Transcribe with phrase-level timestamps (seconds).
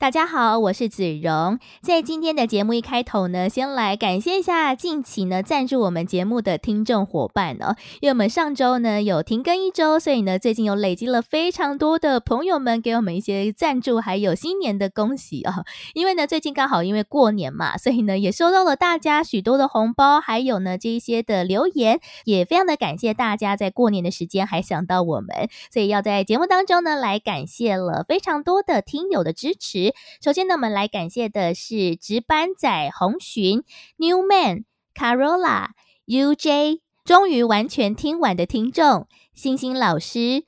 [0.00, 1.58] 大家好，我是子荣。
[1.82, 7.74] 在今天的节目一开头呢，先来感谢一下近期呢赞助我们节目的听众伙伴哦。
[8.00, 15.64] 因为我们上周呢有停更一周，所以呢最近有累积了非常多的朋友们给我们一些赞助，还有新年的恭喜哦。
[15.94, 29.87] 因为呢最近刚好因为过年嘛，所以呢也收到了大家许多的红包，还有呢这一些的留言，也非常的感谢大家在过年的时间还想到我们，所以要在节目当中呢来感谢了非常多的听友的支持。
[30.22, 33.62] 首先呢，我们来感谢的是值班仔红寻、
[33.98, 35.70] Newman、Carola、
[36.06, 40.44] UJ，终于完全听完的听众，星星老师、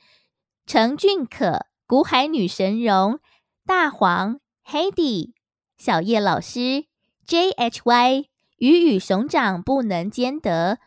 [0.66, 3.20] 程俊可、古海女神容、
[3.66, 5.32] 大黄、Hedy、
[5.76, 6.86] 小叶老师、
[7.26, 8.26] JHY、
[8.58, 10.78] 鱼与熊掌不能兼得，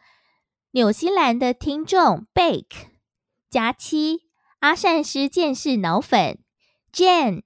[0.71, 2.87] 纽西兰的听众 Bake、
[3.49, 4.21] 佳期、
[4.59, 6.39] 阿善师见识脑粉、
[6.93, 7.43] Jane、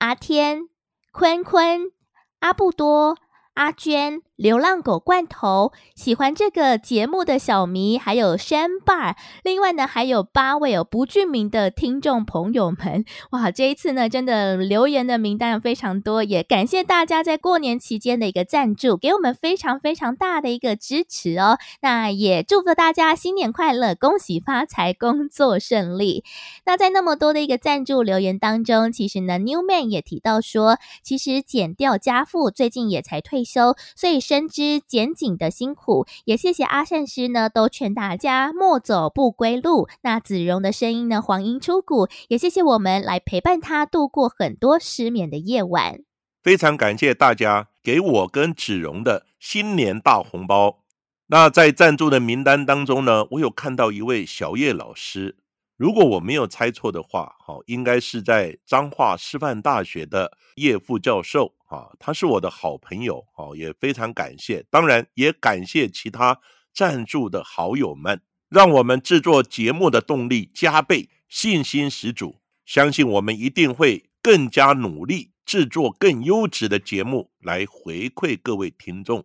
[0.00, 0.70] 阿天。
[1.12, 1.90] 坤坤、
[2.38, 3.18] 阿布多、
[3.54, 21.58] 阿娟、流浪狗罐头，喜欢这个节目的小迷，还有山 bar，另外呢还有八位有不具名的听众朋友们，哇，这一次呢真的留言的名单非常多，也感谢大家在过年期间的一个赞助，给我们非常非常大的一个支持哦。
[21.82, 26.24] 那也祝福大家新年快乐，恭喜发财，工作顺利。
[26.64, 34.18] 那在那么多的一个赞助留言当中，其实呢，Newman 也提到说，其实减掉家父最近也才退休，所以。
[34.30, 39.88] 深知检警的辛苦，也谢谢阿善师呢，都劝大家莫走不归路。
[40.02, 46.04] 那子荣的声音呢，黄莺出谷，也谢谢我们来陪伴他度过很多失眠的夜晚。
[46.44, 50.84] 非常感谢大家给我跟子荣的新年大红包。
[51.26, 55.38] 那在赞助的名单当中呢，我有看到一位小叶老师，
[55.80, 61.54] 如果我没有猜错的话，好，应该是在彰化师范大学的叶副教授。
[61.68, 66.38] 啊，他是我的好朋友，哦，也非常感谢，当然也感谢其他
[66.74, 68.20] 赞助的好友们，
[68.50, 79.24] 让我们制作节目的动力加倍，信心十足，相信我们一定会更加努力，制作更优质的节目来回馈各位听众。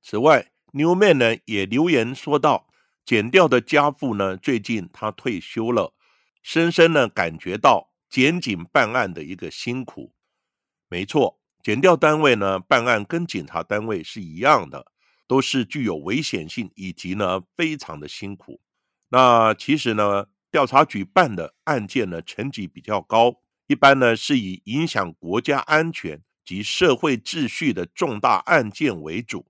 [0.00, 2.68] 此外，Newman 呢也留言说道，
[3.10, 5.92] 减掉的家父呢最近他退休了，
[6.44, 10.12] 深深呢感觉到检警办案的一个辛苦。
[10.88, 14.92] 没错，检调单位呢办案跟警察单位是一样的，
[15.26, 18.60] 都是具有危险性，以及呢非常的辛苦。
[19.08, 29.48] 那其实呢，调查局办的案件呢层级比较高，一般呢是以影响国家安全及社会秩序的重大案件为主。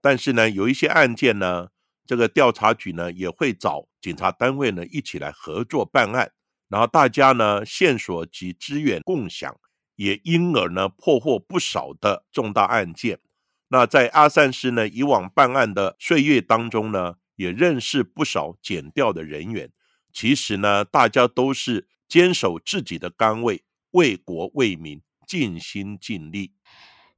[0.00, 1.70] 但是呢，有一些案件呢，
[2.06, 6.32] 这个调查局呢也会找警察单位呢一起来合作办案，
[6.68, 9.54] 然后大家呢线索及资源共享。
[9.96, 13.20] 也因而呢破获不少的重大案件。
[13.68, 19.70] 那在阿善师呢以往办案的岁月当中呢，也认识不少检调的人员。
[20.12, 26.54] 其实呢，大家都是坚守自己的岗位，为国为民，尽心尽力。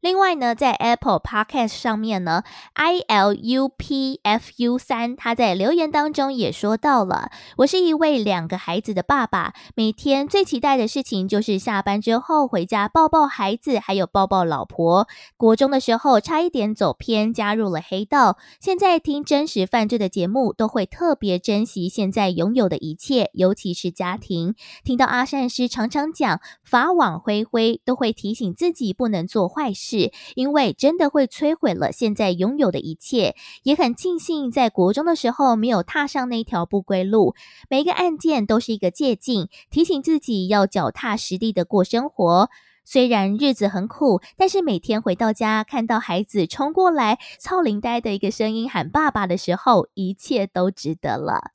[0.04, 2.42] 另外呢，在 Apple Podcast 上面呢
[2.74, 15.08] ，I L U P F U 三，他在留言当中也说到了，我是一位两个孩子的爸爸，每天最期待的事情就是下班之后回家抱抱孩子，还有抱抱老婆。
[15.38, 24.54] 国中的时候差一点走偏，加入了黑道，现在听真实犯罪的节目，都会特别珍惜现在拥有的一切，尤其是家庭。
[24.84, 29.93] 听到阿善师常常讲法网恢恢，都会提醒自己不能做坏事。
[30.34, 37.34] 因为真的会摧毁了现在拥有的一切，也很庆幸在国中的时候没有踏上那条不归路。
[37.68, 42.50] 每一个案件都是一个借鉴，提醒自己要脚踏实地的过生活。
[42.86, 51.52] 虽然日子很苦，但是每天回到家看到孩子冲过来，操领带的一个声音喊爸爸的时候，一切都值得了。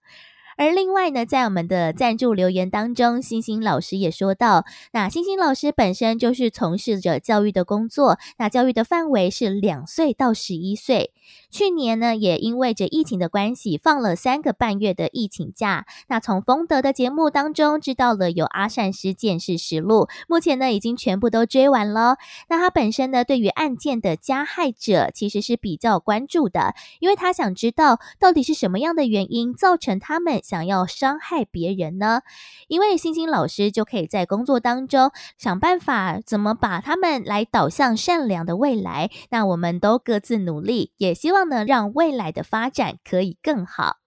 [0.59, 11.13] 而另外呢，在我们的赞助留言当中，星星老师也说到，那星星老师本身就是从事着教育的工作，那教育的范围是两岁到十一岁。
[11.49, 15.85] 去年呢，也因为着疫情的关系，放了三个半月的疫情假。
[16.09, 22.17] 那从丰德的节目当中知道了有阿善师见识实录，目前呢已经全部都追完了。
[22.49, 32.21] 那他本身呢，对于案件的加害者其实是比较关注的，因为他想知道到底是什么样的原因造成他们想要伤害别人呢？
[32.67, 39.11] 因为星星老师就可以在工作当中想办法怎么把他们来导向善良的未来。
[39.29, 43.97] 那我们都各自努力，也希望呢让未来的发展可以更好。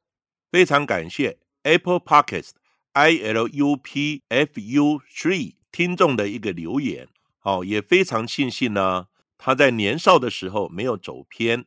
[0.50, 2.50] 非常感谢 Apple Podcast
[2.92, 7.06] I L U P F U Three 听众的一个留言。
[7.38, 9.06] 好，也非常庆幸呢，
[9.38, 11.64] 他在年少的时候没有走偏。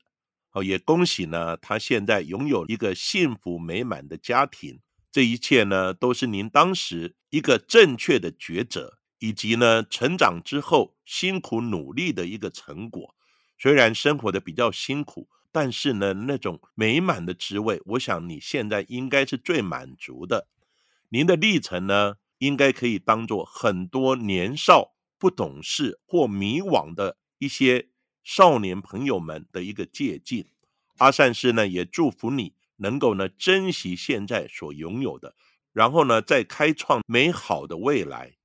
[0.56, 4.80] 哦，也恭喜呢，他现在拥有一个幸福美满的家庭。
[5.12, 13.14] 这一切呢，都是您当时一个正确的抉择，以及呢，成长之后辛苦努力的一个成果。
[13.58, 20.48] 虽然生活的比较辛苦，但是呢，那种美满的滋味，我想你现在应该是最满足的。
[21.10, 24.94] 您的历程呢，应该可以当做很多年少。
[25.18, 27.88] 不懂事或迷惘的一些
[28.26, 30.48] 少年朋友们的一个借鉴。
[30.98, 35.36] 阿善师呢，也祝福你能够呢珍惜现在所拥有的，
[35.72, 38.36] 然后呢再开创美好的未来。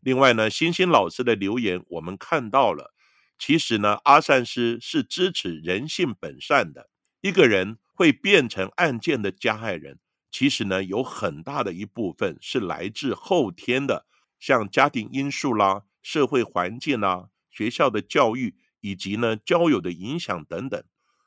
[0.00, 2.94] 另外呢，星星老师的留言我们看到了，
[3.38, 6.88] 其实呢，阿善师是支持人性本善的。
[7.20, 9.98] 一个人会变成案件的加害人，
[10.30, 14.06] 其实呢有很大的一部分是来自后天的，
[14.40, 15.82] 像家庭因素啦。
[16.00, 20.82] 社会环境啦，学校的教育以及呢交友的影响等等，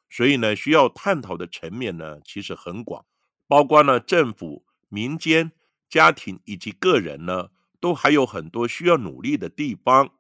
[0.10, 3.06] 所以呢需要探讨的层面呢其实很广，
[3.48, 5.52] 包括呢政府、民间、
[5.90, 7.50] 家庭以及个人呢
[7.80, 10.12] 都还有很多需要努力的地方。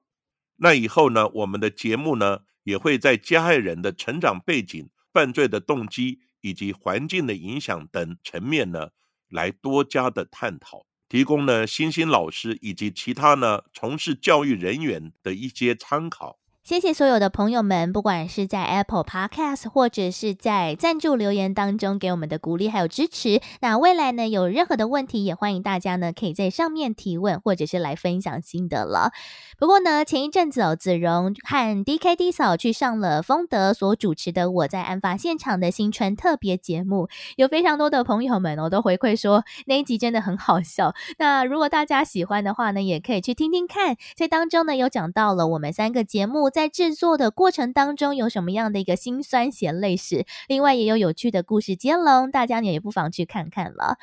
[0.58, 8.90] 那以后呢我们的节目呢也会在加害人的成长背景、犯罪的动机以及环境的影响等层面呢
[9.30, 10.86] 来多加的探讨。
[11.08, 16.41] 提供呢，星星老师以及其他呢从事教育人员的一些参考。
[16.72, 23.42] 谢谢所有的朋友们，不管是在 Apple Podcast 或者是在赞助留言当中给我们的鼓励还有支持。
[23.60, 29.12] 那未来呢，有任何的问题，也欢迎大家呢可以在上面提问，或者是来分享心得了。
[29.60, 40.94] 不过呢，前一阵子哦，子荣和 DKD 嫂去上了丰德所主持的《我在案发现场》的新春特别节目，有非常多的朋友们哦都回馈说那一集真的很好笑。
[41.18, 46.50] 那如果大家喜欢的话呢，也可以去听听看，在当中呢有讲到了我们三个节目。
[46.61, 50.28] 在在制作的过程当中，有什么样的一个辛酸咸泪史？
[50.48, 53.98] 另外也有有趣的故事接龙，大家也不妨去看看了。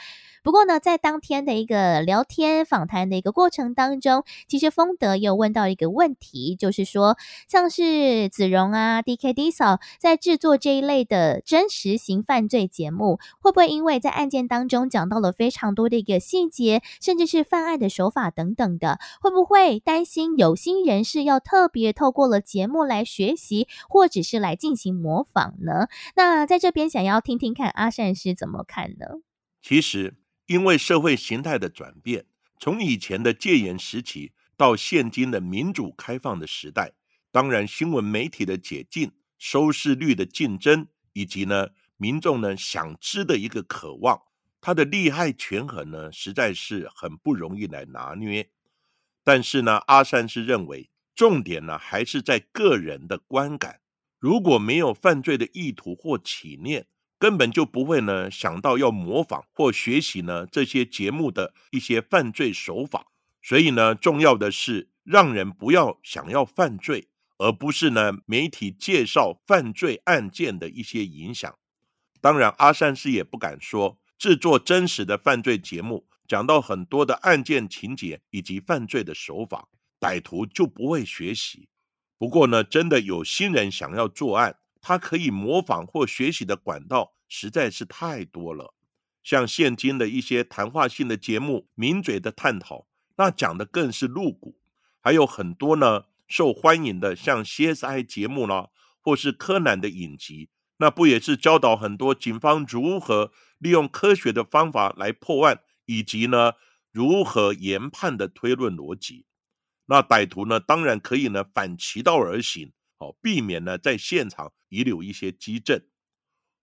[0.48, 25.88] 不过呢，在当天的一个聊天访谈的一个过程当中，其实丰德又问到一个问题，就是说，像是子荣啊、D K D 嫂在制作这一类的真实型犯罪节目，会不会因为在案件当中讲到了非常多的一个细节，甚至是犯案的手法等等的，会不会担心有心人士要特别透过了节目来学习，或者是来进行模仿呢？
[26.16, 29.20] 那在这边想要听听看阿善是怎么看呢？
[29.60, 30.14] 其实。
[30.48, 32.24] 因为社会形态的转变，
[32.58, 36.94] 从以前的戒严时期到现今的民主开放的时代，
[37.30, 41.68] 当然新闻媒体的解禁、收视率的竞争，以及呢
[41.98, 44.22] 民众呢想知的一个渴望，
[44.62, 48.48] 它的利害权衡呢实在是很不容易来拿捏。
[49.22, 53.80] 但是呢，阿善是认为重点呢还是在个人的观感，
[54.18, 56.86] 如果没有犯罪的意图或起念。
[57.18, 63.06] 根本就不会呢想到要模仿或学习呢这些节目的一些犯罪手法，
[63.42, 67.08] 所以呢重要的是让人不要想要犯罪，
[67.38, 71.52] 而不是呢媒体介绍犯罪案件的一些影响。
[72.20, 79.68] 当然，阿善师也不敢说制作真实的犯罪节目，讲到很多的案件情节以及犯罪的手法，
[80.00, 81.68] 歹徒就不会学习。
[82.18, 84.56] 不过呢，真的有新人想要作案。
[84.80, 88.74] 他可以模仿或学习的管道实在是太多了，
[89.22, 94.58] 像现今的一些谈话性的节目、名嘴的探讨，那讲的更是露骨。
[95.00, 98.68] 还有很多呢受欢迎的，像 CSI 节目啦，
[99.00, 106.52] 或是柯南的影集，那不也是教导很多警方如何利用科学的方法来破案，以及呢
[106.92, 109.24] 如何研判的推论逻辑？
[109.86, 112.72] 那歹徒呢，当然可以呢反其道而行。
[112.98, 115.80] 好，避免呢在现场遗留一些基证。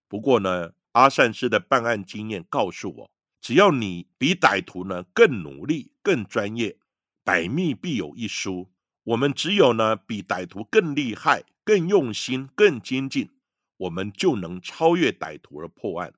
[0.08, 6.78] 不过呢，阿善师的办案经验告诉我，只要你比歹徒呢更努力、更专业，
[7.24, 8.70] 百密必有一疏。
[9.04, 13.30] 我们只有呢比歹徒更厉害、更用心、更精进，
[13.78, 16.12] 我们就能超越歹徒而破案。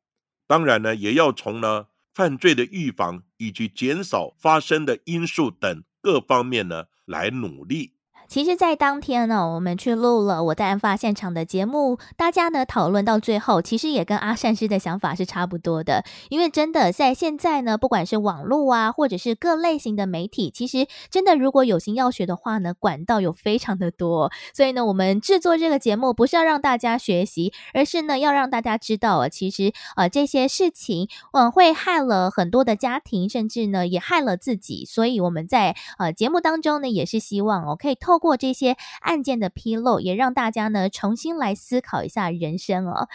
[0.46, 7.97] 当然呢，也要从呢犯罪的预防以及减少发生的因素等各方面呢来努力。
[8.28, 16.04] 其实，在当天呢，我们去录了我在案发现场的节目，大家呢讨论到最后，其实也跟阿善师的想法是差不多的。
[16.28, 24.30] 因为真的在现在呢，不管是网络啊，或者是各类型的媒体，其实真的如果有心要学的话呢，管道有非常的多。
[24.52, 34.84] 所以呢，我们制作这个节目不是要让大家学习，而是呢要让大家知道啊，其实呃这些事情嗯会害了很多的家庭，甚至呢也害了自己。
[34.84, 43.08] 所以我们在呃节目当中呢，也是希望哦可以透过这些案件的披露，也让大家呢重新来思考一下人生哦。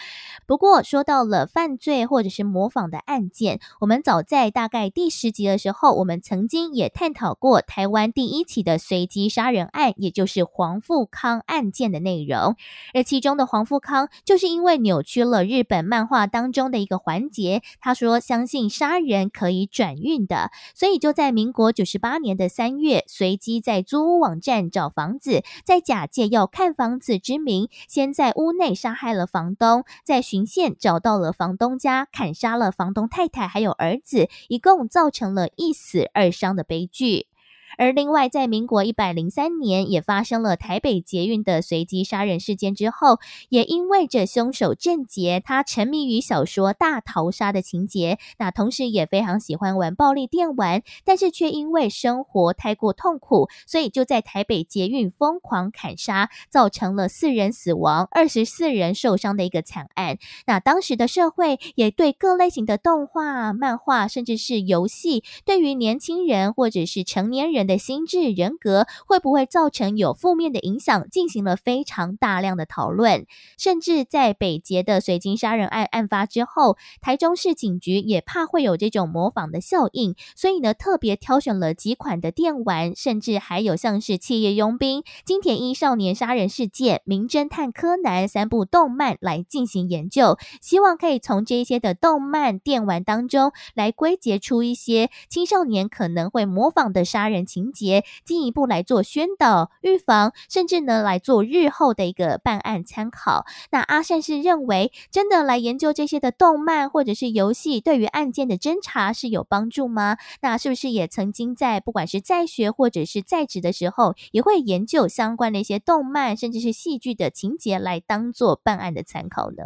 [0.46, 12.54] 不过说到了犯罪或者是模仿的案件，我们早在大概第十集的时候，我们曾经也探讨过台湾第一起的随机杀人案，也就是黄富康案件的内容。
[12.94, 24.84] 而其中的黄富康，就是因为扭曲了日本漫画当中的一个环节，他说相信杀人可以转运的，所以就在民国九十八年的三月，随机在租屋网站找。
[24.94, 37.26] 房子在假借要看房子之名，先在屋内杀害了房东，在巡线找到了房东家，砍杀了房东太太还有儿子，一共造成了一死二伤的悲剧。
[37.76, 60.18] 而另外，在民国一百零三年，也发生了台北捷运的随机杀人事件之后，也因为这凶手郑杰，他沉迷于小说大逃杀的情节，那同时也非常喜欢玩暴力电玩，但是却因为生活太过痛苦，所以就在台北捷运疯狂砍杀，造成了四人死亡、二十四人受伤的一个惨案。
[60.46, 67.63] 那当时的社会也对各类型的动画、漫画，甚至是游戏，对于年轻人或者是成年人。
[67.66, 71.08] 的心智人格会不会造成有负面的影响？
[71.10, 97.44] 进行了非常大量的讨论，甚至在北捷的随机杀人案案发之后，台中市警局也怕会有这种模仿的效应，所以呢，特别挑选了几款的电玩，甚至还有像是《企业佣兵》《金田一少年杀人事件》《名侦探柯南》三部动漫来进行研究，希望可以从这些的动漫电玩当中来归结出一些青少年可能会模仿的杀人。
[97.54, 103.46] 情节进一步来做宣导、预防，甚至呢来做日后的一个办案参考。
[103.70, 110.16] 那阿善是认为，真的来研究这些的动漫或者是游戏，对于案件的侦查是有帮助吗？
[110.40, 119.62] 那是不是也曾经在不管是在学或者是在职的时候，也会研究相关的一些动漫甚至是戏剧的情节来当做办案的参考呢？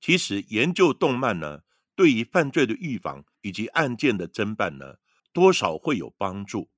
[0.00, 1.60] 其实研究动漫呢，
[1.94, 4.94] 对于犯罪的预防以及案件的侦办呢，
[5.32, 6.68] 多少会有帮助。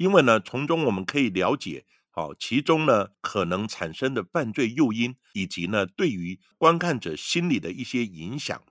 [0.00, 8.62] 因为呢，从中我们可以了解，好其中呢可能产生的犯罪诱因，以及呢对于观看者心理的一些影响。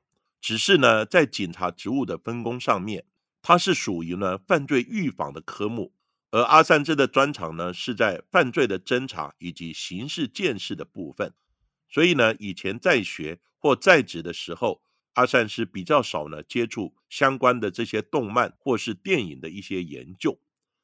[0.42, 3.06] 只是呢，在警察职务的分工上面，
[3.44, 5.94] 它是属于呢犯罪预防的科目，
[6.32, 11.36] 而阿三之的专长呢是在犯罪的侦查以及刑事鉴识的部分。
[11.88, 14.82] 所以呢，以前在学或在职的时候，
[15.14, 20.40] 阿善是比较少呢接触相关的这些动漫或是电影的一些研究。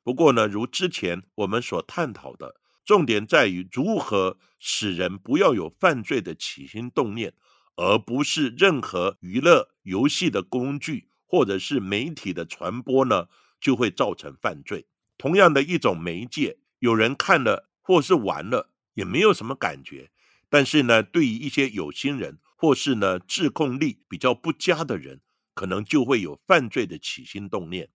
[0.06, 7.34] 不过呢，如之前我们所探讨的，重点在于如何使人不要有犯罪的起心动念，
[7.76, 13.26] 而不是任何娱乐游戏的工具或者是媒体的传播呢，
[13.60, 14.86] 就会造成犯罪。
[15.18, 20.12] 同样的一种媒介，有人看了或是玩了也没有什么感觉，
[20.50, 25.22] 但是呢，对于一些有心人或是呢自控力比较不佳的人，
[25.56, 27.90] 可能就会有犯罪的起心动念。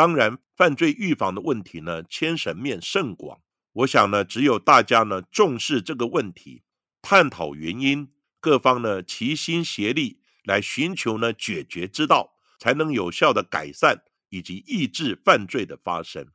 [0.00, 3.38] 当然，犯罪预防的问题呢，牵涉面甚广。
[3.74, 6.62] 我想呢，只有大家呢重视这个问题，
[7.02, 8.08] 探讨原因，
[8.40, 16.28] 各方呢齐心协力来寻求呢解决之道，才能有效的改善以及抑制犯罪的发生。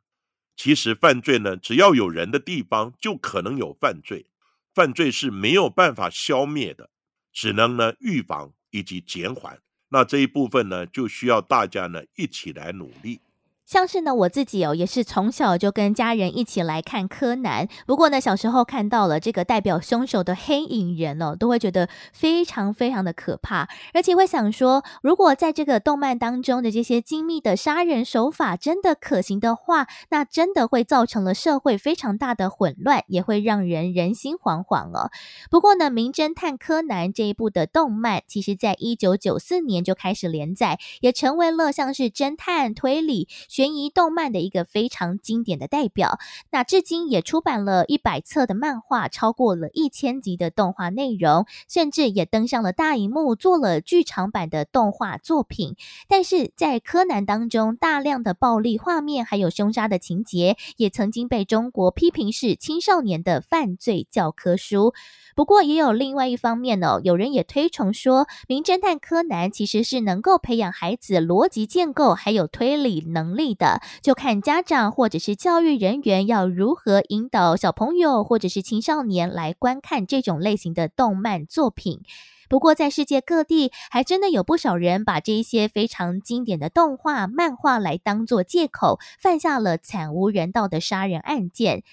[0.55, 4.27] 其实，犯罪呢，只要有人的地方，就可能有犯罪。
[4.75, 6.91] 犯罪是没有办法消灭的，
[7.33, 9.59] 只能呢预防以及减缓。
[9.89, 13.21] 那这一部分呢，就需要大家呢一起来努力。
[13.65, 17.67] 像是呢，我自己哦，也是从小就跟家人一起来看柯南。
[17.87, 35.09] 不过呢，小时候看到了这个代表凶手的黑影人哦，都会觉得非常非常的可怕，而且会想说，如果在这个动漫当中的这些精密的杀人手法真的可行的话，那真的会造成了社会非常大的混乱，也会让人人心惶惶哦。
[35.49, 43.27] 不过呢，《名侦探柯南》这一部的动漫，其实在一九九四年就开始连载，也成为了像是侦探推理。
[43.55, 46.19] 悬疑动漫的一个非常经典的代表，
[46.51, 55.77] 那至今也出版了一百册的漫画，超过了一千集的动画内容，甚至也登上了大荧幕，做了剧场版的动画作品。
[56.09, 64.93] 但是在柯南当中，大量的暴力画面还有凶杀的情节，也曾经被中国批评是青少年的犯罪教科书。
[65.33, 82.01] 不过也有另外一方面哦，有人也推崇说，《名侦探柯南》其实是能够培养孩子逻辑建构还有推理能力的，就看家长或者是教育人员要如何引导小朋友或者是青少年来观看这种类型的动漫作品。
[82.47, 91.83] 不过，在世界各地，还真的有不少人把这一些非常经典的动画、漫画来当做借口，犯下了惨无人道的杀人案件。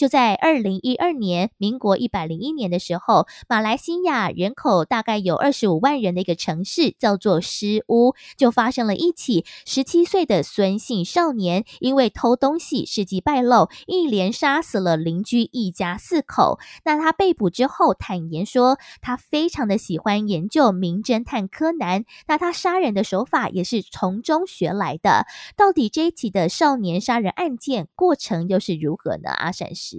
[0.00, 16.58] 就在二零一二年，民国一百零一年的时候，马来西亚人口大概有二十五万人的一个城市，叫做诗屋，就发生了一起十七岁的孙姓少年，因为偷东西事迹败露，一连杀死了邻居一家四口。
[16.86, 25.26] 那他被捕之后坦言说，他非常的喜欢研究名侦探柯南，那他杀人的手法也是从中学来的。
[25.58, 29.28] 到底这一起的少年杀人案件过程又是如何呢？
[29.28, 29.89] 阿闪是。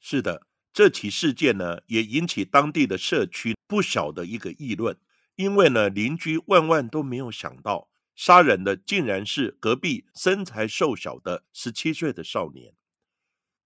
[0.00, 4.98] 是的，这起事件呢，也引起当地的社区不小的一个议论。
[5.36, 12.74] 因为呢，邻居万万都没有想到，杀人的竟然是隔壁身材瘦小的十七岁的少年。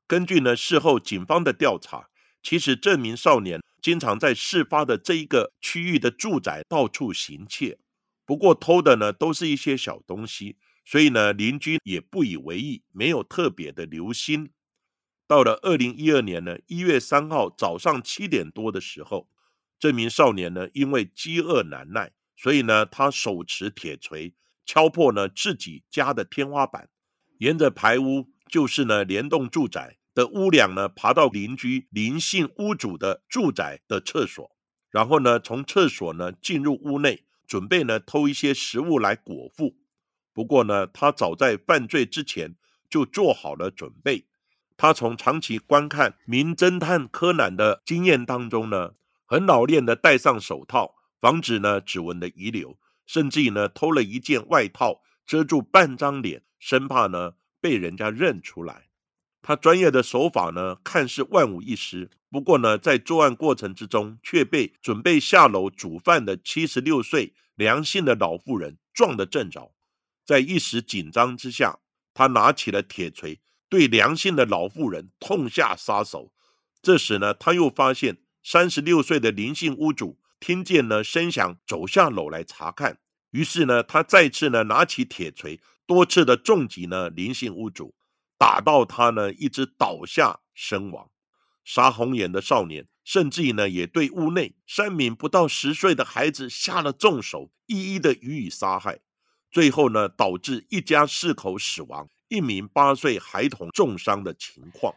[0.07, 2.09] 根据呢事后警方的调查，
[2.41, 7.79] 其实这名少年经常在事发的这一个区域的住宅到处行窃，
[8.25, 14.53] 不过偷的呢都是一些小东西，所以呢邻居也不以为意，没有特别的留心。
[15.29, 19.29] 到了二零一二年呢一月三号早上七点多的时候，
[19.79, 26.89] 这名少年呢因为饥饿难耐，所以呢他手持铁锤敲破呢自己家的天花板，
[27.39, 34.57] 沿着排屋就是呢联动住宅的屋梁呢爬到邻居林姓屋主的住宅的厕所，
[34.91, 39.77] 然后呢从厕所呢进入屋内，准备呢偷一些食物来果腹。
[40.33, 42.55] 不过呢他早在犯罪之前
[42.89, 44.27] 就做好了准备。
[44.77, 48.93] 他从长期观看《名侦探柯南》的经验当中呢，
[49.25, 58.89] 很老练的戴上手套，防止呢指纹的遗留，甚至呢偷了一件外套遮住半张脸，生怕呢被人家认出来。
[59.41, 69.73] 他专业的手法呢看似万无一失，不过呢在作案过程之中却被准备下楼煮饭的七十六岁梁姓的老妇人撞得正着，
[70.27, 71.79] 在一时紧张之下，
[72.13, 73.41] 他拿起了铁锤。
[73.77, 76.33] 对良性的老妇人痛下杀手。
[76.81, 83.01] 这时呢，他又发现三十六岁的林姓屋主听见呢声响，走下楼来查看。
[83.33, 87.95] 于是呢，他再次呢拿起铁锤，多次的重击呢林姓屋主，
[88.39, 91.11] 打到他呢一直倒下身亡。
[91.63, 99.01] 杀红眼的少年，甚至呢也对屋内三名不到十岁的孩子下了重手，一一的予以杀害。
[99.51, 102.09] 最后呢，导致一家四口死亡。
[102.29, 104.95] 一名八岁孩童重伤的情况。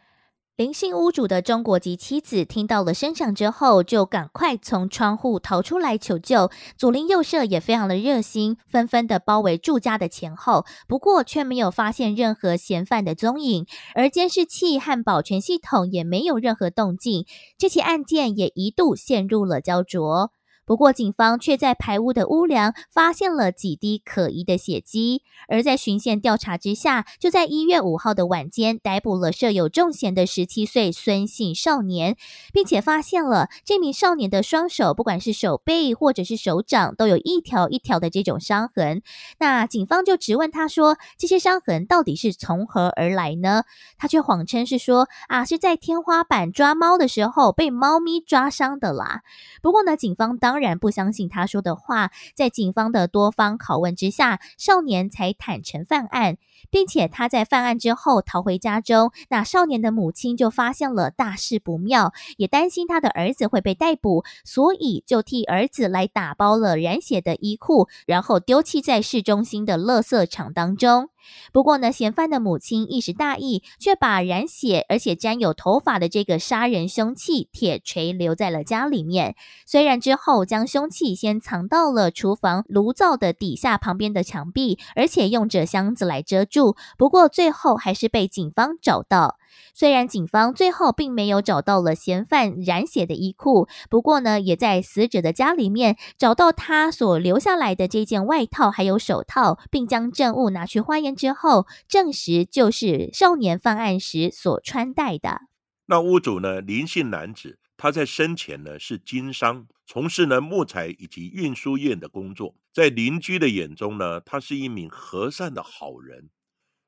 [0.56, 6.50] 林姓屋主的中国籍妻子听到了声响之后，就赶快从窗户逃出来求救。
[6.76, 13.64] 左邻右舍也非常的热心，纷纷的包围住家的前后，不过却没有发现任何嫌犯的踪影，
[13.94, 17.24] 而监视器和保全系统也没有任何动静。
[17.56, 20.30] 这起案件也一度陷入了焦灼。
[20.70, 32.16] 不过，警方却在排屋的屋梁发现了几滴可疑的血迹，而在巡线调查之下，就在一月五号的晚间逮捕了设有重嫌的十七岁孙姓少年，
[32.52, 39.02] 并且发现了这名少年的双手，不管是手背或者是手掌，都有一条一条的这种伤痕。
[39.40, 43.64] 那警方就质问他说：“这些伤痕到底是从何而来呢？”
[43.98, 49.22] 他却谎称是说：“啊，是在天花板抓猫的时候被猫咪抓伤的啦。”
[49.60, 56.36] 不过呢，警方当然不相信他说的话，在警方的多方拷问之下，少年才坦诚犯案。
[56.70, 71.08] 并且他在犯案之后逃回家中，那少年的母亲就发现了大事不妙，也担心他的儿子会被逮捕，所以就替儿子来打包了染血的衣裤，然后丢弃在市中心的垃圾场当中。
[71.52, 79.36] 不过呢，嫌犯的母亲一时大意，却把染血而且沾有头发的这个杀人凶器铁锤留在了家里面。
[79.66, 89.38] 虽然之后将凶器先藏到了厨房炉灶的底下旁边的墙壁，而且用着箱子来遮住，不过最后还是被警方找到。
[89.74, 105.42] 虽然警方最后并没有找到了嫌犯染血的衣裤，不过呢，也在死者的家里面找到他所留下来的这件外套还有手套，并将证物拿去化验之后，证实就是少年犯案时所穿戴的。
[105.86, 116.28] 那屋主呢，林姓男子，他在生前呢是经商，从事呢木材以及运输业的工作，在邻居的眼中呢，他是一名和善的好人。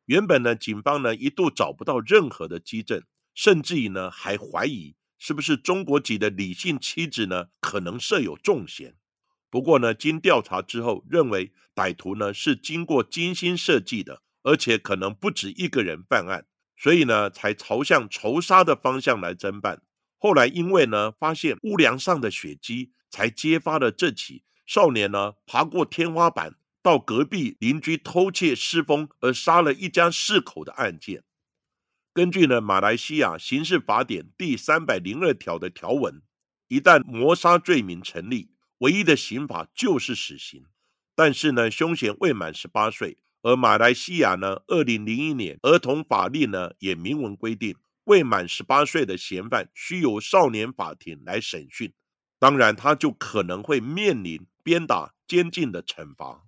[0.05, 3.03] 原本呢，警方呢一度找不到任何的基证，
[3.35, 8.95] 甚至于呢还怀疑是不是中国籍的李姓妻子呢可能设有重嫌。
[9.49, 16.45] 不过呢，经调查之后，认为歹徒呢是经过精心设计的，而且可能不止一个人犯案，
[16.77, 19.81] 所以呢才朝向仇杀的方向来侦办。
[20.23, 26.55] 后来因为呢发现屋梁上的血迹，才揭发了这起少年呢爬过天花板。
[26.81, 31.23] 到隔壁邻居偷窃失风而杀了一家四口的案件，
[32.13, 36.23] 根据呢马来西亚刑事法典第三百零二条的条文，
[36.69, 40.65] 一旦谋杀罪名成立，唯一的刑法就是死刑。
[41.15, 51.93] 但是呢，凶嫌未满十八岁，而马来西亚呢二零零一年儿童法律呢也明文规定，未满十八岁的嫌犯需由少年法庭来审讯，
[52.39, 56.43] 当然他就可能会面临鞭打、监禁的惩罚。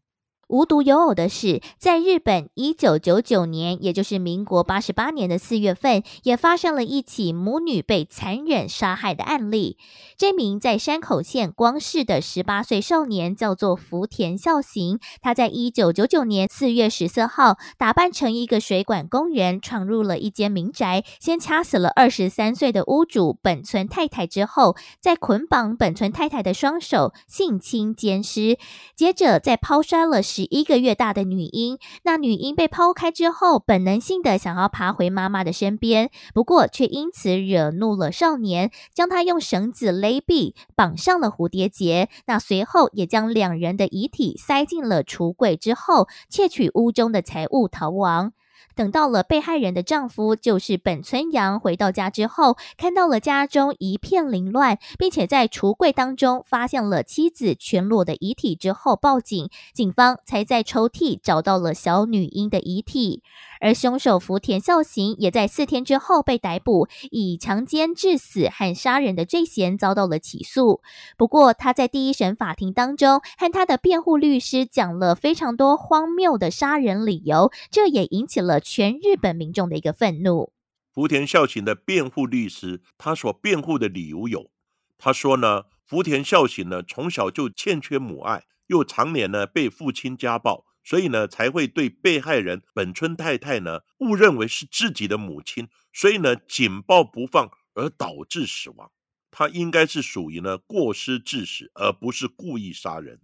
[0.49, 9.79] 无独有偶的是，在日本一九九九年，也就是民国八十八年的四月份，也发生了一起母女被残忍杀害的案例。
[10.19, 28.59] 这名在山口县光市的十八岁少年叫做福田孝行，他在一九九九年四月十四号，打扮成一个水管工人，闯入了一间民宅，先掐死了二十三岁的屋主本村太太，之后再捆绑本村太太的双手，性侵奸尸，
[28.95, 30.23] 接着再抛摔了。
[30.35, 42.09] 十一个月大的女婴，那女婴被抛开之后，本能性的想要爬回妈妈的身边，不过却因此惹怒了少年，将他用绳子勒毙，绑上了蝴蝶结。
[42.27, 48.33] 那随后也将两人的遗体塞进了橱柜之后，窃取屋中的财物逃亡。
[48.75, 63.23] 等到了被害人的丈夫，就是本村阳回到家之后，看到了家中一片凌乱，并且在橱柜当中发现了妻子全裸的遗体之后，报警，警方才在抽屉找到了小女婴的遗体。
[63.61, 70.83] 而凶手福田孝行也在四天之后被逮捕，以强奸致死和杀人的罪嫌遭到了起诉。
[71.17, 80.55] 不过他在第一审法庭当中，和他的辩护律师讲了非常多荒谬的杀人理由，这也引起了全日本民众的一个愤怒。
[80.91, 84.51] 福田孝行的辩护律师他所辩护的理由有，
[84.97, 90.65] 他说呢，福田孝行呢从小就欠缺母爱，又常年呢被父亲家暴。
[90.83, 98.91] 所以呢，才会对被害人本村太太呢误认为是自己的母亲，所以呢紧抱不放而导致死亡。
[99.31, 103.21] 他应该是属于呢过失致死，而不是故意杀人。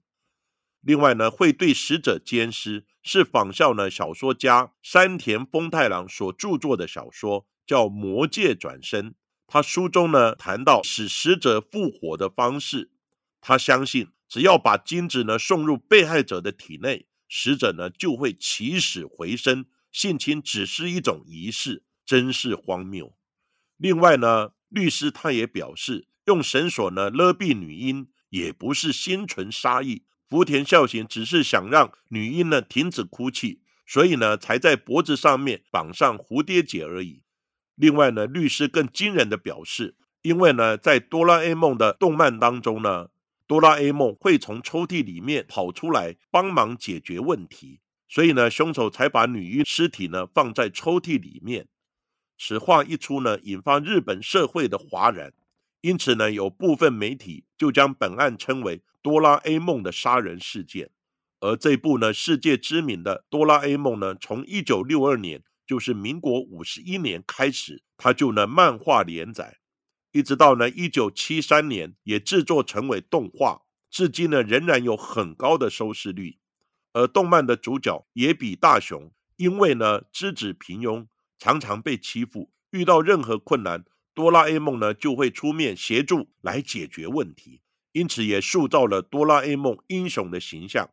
[0.81, 9.11] 另外呢，会对死者奸尸是仿效呢小说家山田丰太郎所著作的小说，叫《魔界转生》。
[9.47, 12.91] 他书中呢谈到使死者复活的方式，
[13.41, 17.07] 他相信只要把精子呢送入被害者的体内。
[17.29, 23.15] 死者呢就会起死回生，性侵只是一种仪式，真是荒谬。
[23.77, 37.25] 另外呢，律师他也表示，用绳索呢勒毙女婴也不是心存杀意，福田孝行只是想让女婴呢停止哭泣，所以呢才在脖子上面绑上蝴蝶结而已。
[37.75, 43.09] 另外呢，律师更惊人的表示，因为呢在哆啦 A 梦的动漫当中呢。
[43.49, 51.67] 哆啦 A 梦会从抽屉里面跑出来帮忙解决问题，所以呢，凶手才把女婴尸体呢放在抽屉里面。
[52.39, 55.33] 此话一出呢，引发日本社会的哗然，
[55.81, 60.91] 因此呢，有部分媒体就将本案称为哆啦 A 梦的杀人事件。
[61.41, 69.59] 而这部呢世界知名的哆啦 A 梦呢，从一九六二年，就是民国五十一年开始，它就呢漫画连载。
[70.13, 76.39] 一直到呢，一九七三年也制作成为动画，至今呢仍然有很高的收视率。
[76.93, 81.07] 而动漫的主角也比大雄，因为呢资质平庸，
[81.39, 87.61] 常常被欺负，遇到任何困难，哆啦 A 梦呢就会出面协助来解决问题，
[87.93, 90.91] 因此也塑造了哆啦 A 梦英雄的形象。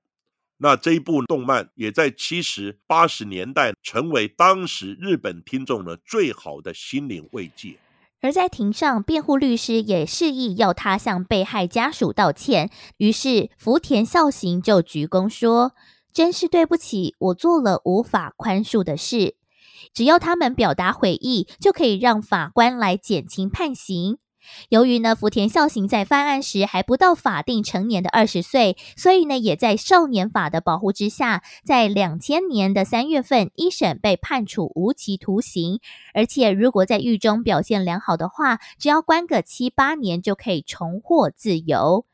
[0.58, 7.78] 那这一部动漫也在七十八十年代成为当时日本听众的最好的心灵慰藉。
[8.20, 12.72] 而在庭上，辩护律师也示意要他向被害家属道歉。
[12.98, 15.74] 于是福田孝行就鞠躬说
[16.12, 19.36] ：“真是对不起，我做了无法宽恕的事。
[19.94, 24.18] 只要他们表达悔意，就可以让法官来减轻判刑。”
[24.70, 35.80] 由于呢，福田孝行在犯案时还不到法定成年的二十岁，所以呢，也在少年法的保护之下，在两千年的三月份一审被判处无期徒刑。
[36.14, 42.06] 而且，如果在狱中表现良好的话，只要关个七八年就可以重获自由。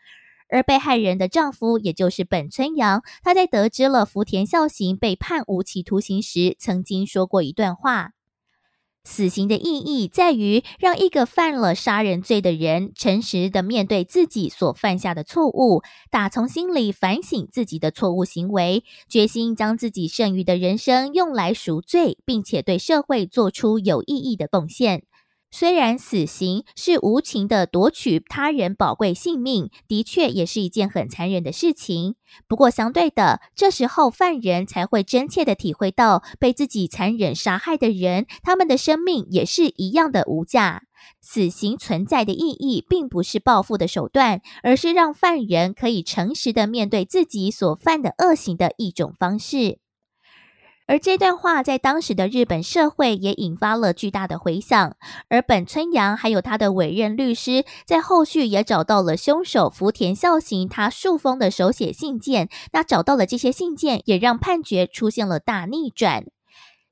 [0.49, 8.11] 而被害人的丈夫，也就是本村阳，他在得知了福田孝行被判无期徒刑时，曾经说过一段话。
[9.05, 25.03] 死刑的意义在于让一个犯了杀人罪的人诚实的面对自己所犯下的错误，打从心里反省自己的错误行为，决心将自己剩余的人生用来赎罪，并且对社会做出有意义的贡献。
[25.55, 32.15] 虽然死刑是无情的夺取他人宝贵性命，的确也是一件很残忍的事情。
[32.47, 40.81] 不过，相对的，这时候犯人才会真切的体会到，被自己残忍杀害的人，他们的生命也是一样的无价。
[41.21, 49.82] 死刑存在的意义，并不是报复的手段，而是让犯人可以诚实的面对自己所犯的恶行的一种方式。
[50.85, 54.95] 而这段话在当时的日本社会也引发了巨大的回响，
[55.29, 66.25] 而本村阳还有他的委任律师在后续也找到了凶手福田孝行他数封的手写信件，那找到了这些信件，也让判决出现了大逆转。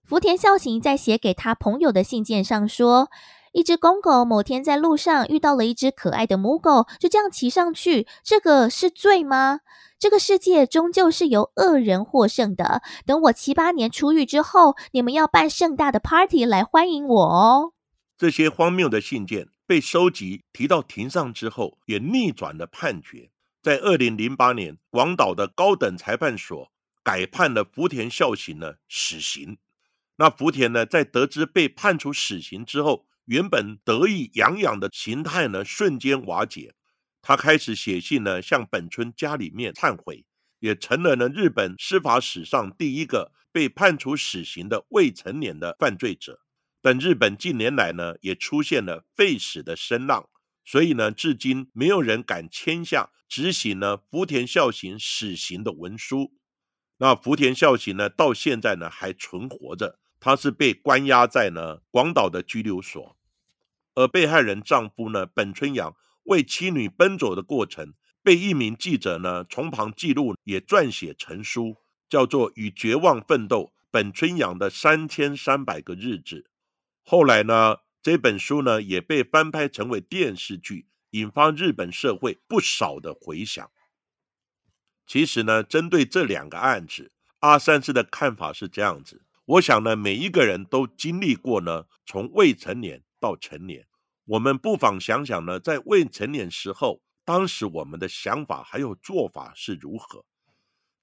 [0.05, 3.09] 福田孝行在写给他朋友的信件上说，
[3.53, 9.59] 一只公狗某天在路上遇到了一只可爱的母狗，就这样骑上去，这个是罪吗？
[9.99, 12.81] 这个世界终究是由恶人获胜的。
[13.05, 17.73] 等我七八年出狱之后，你们要办盛大的 party 来欢迎我哦。
[18.17, 23.29] 这些荒谬的信件被收集提到庭上之后，也逆转了判决。
[23.61, 26.71] 在二零零八年，广岛的高等裁判所
[27.03, 29.57] 改判了福田孝行呢死刑。
[30.15, 36.73] 那福田呢，在得知被判处死刑之后，原本得意洋洋的形态呢，瞬间瓦解。
[37.21, 40.25] 他开始写信呢，向本村家里面忏悔，
[40.59, 46.41] 也成了呢日本司法史上第一个被判处死刑的未成年的犯罪者。
[46.81, 50.27] 但日本近年来呢，也出现了废死的声浪，
[50.65, 56.33] 所以呢，至今没有人敢签下执行呢福田孝行死刑的文书。
[56.97, 63.17] 那福田孝行呢，到现在呢还存活着，他是被关押在呢广岛的拘留所，
[63.95, 65.93] 而被害人丈夫呢本村阳。
[66.25, 76.35] 为妻女奔走的过程，被一名记者呢从旁记录，也撰写成书，叫做《与绝望奋斗：本村阳的三千三百个日子》。
[77.03, 83.71] 后来呢，这本书呢也被翻拍成为电视剧，引发日本社会不少的回响。
[85.07, 93.85] 其实呢，针对这两个案子，阿三师的看法是这样子：我想呢，每一个人都经历过呢，从未成年到成年。
[94.23, 100.23] 我们不妨想想呢，在未成年时候，当时我们的想法还有做法是如何？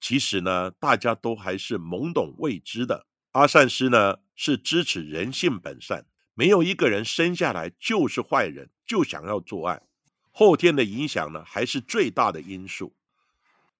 [0.01, 3.05] 其实呢，大家都还是懵懂未知的。
[3.33, 9.83] 阿善师呢，是支持人性本善，没有一个人生下来就是坏人，就想要作案。
[10.31, 12.95] 后天的影响呢，还是最大的因素。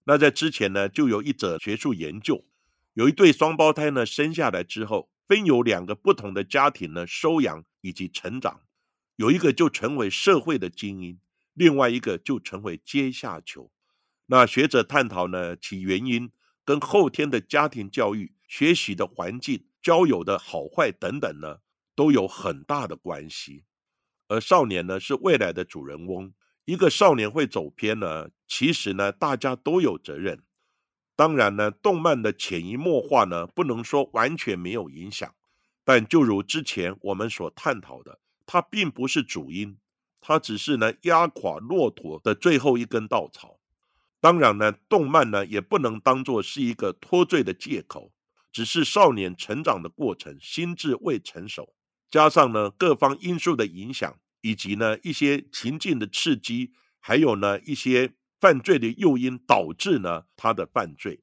[0.03, 2.45] 那在之前呢，就有一则学术研究，
[2.93, 8.61] 有一对双胞胎呢，生下来之后，分有两个不同的家庭呢，收养以及成长。
[9.15, 11.19] 有一个就成为社会的精英，
[11.53, 13.71] 另外一个就成为阶下囚。
[14.27, 16.31] 那学者探讨呢，其原因
[16.65, 21.59] 跟后天的家庭教育、学习的环境、交友的好坏等等呢，
[21.95, 23.65] 都有很大的关系。
[24.27, 26.33] 而少年呢，是未来的主人翁。
[26.65, 30.43] 一个少年会走偏呢，其实呢，大家都有责任。
[31.19, 35.35] 当然呢，动漫的潜移默化呢，不能说完全没有影响，
[35.83, 38.21] 但就如之前我们所探讨的。
[38.45, 39.77] 它并不是主因，
[40.21, 43.59] 它只是呢压垮骆驼的最后一根稻草。
[44.21, 48.13] 当然呢，动漫呢也不能当做是一个脱罪的借口，
[48.53, 51.73] 只是少年成长的过程，心智未成熟，
[52.09, 61.21] 加上呢各方因素的影响，以及呢一些情境的刺激，还有呢一些犯罪的诱因，导致呢他的犯罪。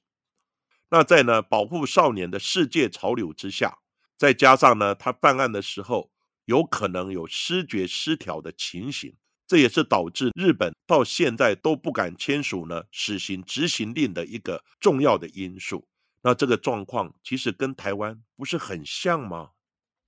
[0.91, 3.79] 那在呢保护少年的世界潮流之下，
[4.17, 6.13] 再加上呢他犯案的时候
[6.45, 15.89] 有可能有失觉失调的情形，这也是导致日本到现在都不敢签署呢死刑执行令的一个重要的因素。
[16.23, 19.51] 那这个状况其实跟台湾不是很像吗？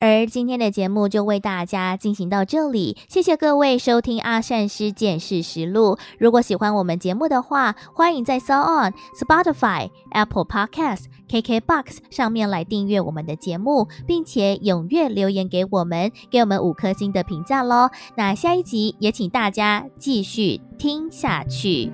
[0.00, 5.98] 而今天的节目就为大家进行到这里，谢谢各位收听阿善师见识实录。
[6.18, 17.90] 如果喜欢我们节目的话，欢迎在 So On、Spotify、Apple Podcast、KKBox 上面来订阅我们的节目，并且踊跃留言给我们，给我们五颗星的评价喽。
[18.16, 21.90] 那下一集也请大家继续听下去。